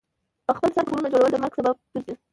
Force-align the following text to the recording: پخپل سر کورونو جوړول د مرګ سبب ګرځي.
پخپل 0.47 0.69
سر 0.75 0.83
کورونو 0.87 1.11
جوړول 1.13 1.31
د 1.33 1.37
مرګ 1.43 1.53
سبب 1.57 1.75
ګرځي. 1.91 2.13